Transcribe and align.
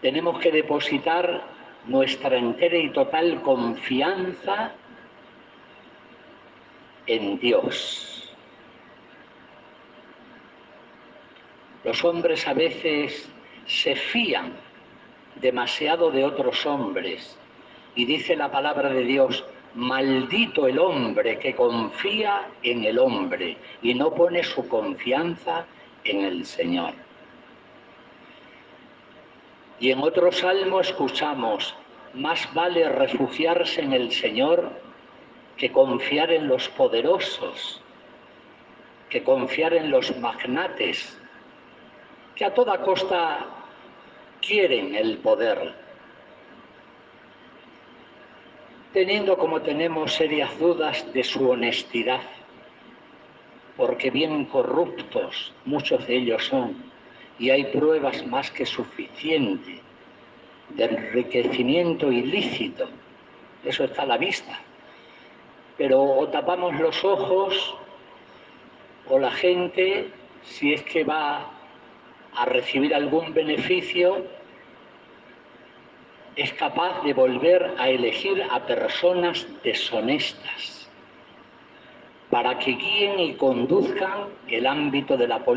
tenemos 0.00 0.38
que 0.40 0.50
depositar 0.50 1.42
nuestra 1.86 2.36
entera 2.36 2.76
y 2.76 2.90
total 2.90 3.40
confianza 3.42 4.72
en 7.06 7.38
Dios. 7.38 8.32
Los 11.84 12.04
hombres 12.04 12.46
a 12.46 12.54
veces 12.54 13.28
se 13.66 13.94
fían 13.96 14.52
demasiado 15.36 16.10
de 16.10 16.24
otros 16.24 16.66
hombres 16.66 17.38
y 17.94 18.04
dice 18.04 18.36
la 18.36 18.50
palabra 18.50 18.90
de 18.90 19.04
Dios, 19.04 19.44
maldito 19.74 20.66
el 20.66 20.78
hombre 20.78 21.38
que 21.38 21.54
confía 21.54 22.48
en 22.62 22.84
el 22.84 22.98
hombre 22.98 23.56
y 23.82 23.94
no 23.94 24.12
pone 24.12 24.42
su 24.42 24.68
confianza 24.68 25.64
en 26.04 26.24
el 26.24 26.44
Señor. 26.44 26.92
Y 29.80 29.90
en 29.90 30.00
otro 30.00 30.30
salmo 30.30 30.80
escuchamos, 30.80 31.74
más 32.12 32.52
vale 32.52 32.86
refugiarse 32.88 33.80
en 33.80 33.94
el 33.94 34.12
Señor 34.12 34.70
que 35.56 35.72
confiar 35.72 36.30
en 36.32 36.48
los 36.48 36.68
poderosos, 36.68 37.80
que 39.08 39.22
confiar 39.22 39.72
en 39.72 39.90
los 39.90 40.14
magnates, 40.18 41.18
que 42.34 42.44
a 42.44 42.52
toda 42.52 42.82
costa 42.82 43.46
quieren 44.40 44.94
el 44.94 45.16
poder, 45.18 45.74
teniendo 48.92 49.38
como 49.38 49.62
tenemos 49.62 50.12
serias 50.12 50.58
dudas 50.58 51.10
de 51.12 51.24
su 51.24 51.48
honestidad, 51.48 52.22
porque 53.78 54.10
bien 54.10 54.44
corruptos 54.44 55.54
muchos 55.64 56.06
de 56.06 56.16
ellos 56.16 56.44
son 56.44 56.90
y 57.40 57.48
hay 57.48 57.64
pruebas 57.64 58.24
más 58.26 58.50
que 58.50 58.66
suficientes 58.66 59.80
de 60.68 60.84
enriquecimiento 60.84 62.12
ilícito. 62.12 62.86
Eso 63.64 63.84
está 63.84 64.02
a 64.02 64.06
la 64.06 64.18
vista. 64.18 64.60
Pero 65.78 66.02
o 66.02 66.28
tapamos 66.28 66.78
los 66.78 67.02
ojos 67.02 67.74
o 69.08 69.18
la 69.18 69.30
gente, 69.30 70.10
si 70.44 70.74
es 70.74 70.82
que 70.82 71.02
va 71.02 71.50
a 72.36 72.44
recibir 72.44 72.94
algún 72.94 73.32
beneficio, 73.32 74.22
es 76.36 76.52
capaz 76.52 77.02
de 77.02 77.14
volver 77.14 77.74
a 77.78 77.88
elegir 77.88 78.42
a 78.50 78.66
personas 78.66 79.46
deshonestas 79.64 80.88
para 82.28 82.58
que 82.58 82.72
guíen 82.72 83.18
y 83.18 83.34
conduzcan 83.34 84.28
el 84.46 84.66
ámbito 84.66 85.16
de 85.16 85.26
la 85.26 85.38
política 85.38 85.48